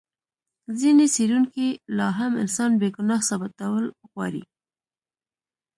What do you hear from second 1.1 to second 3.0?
څېړونکي لا هم انسان بې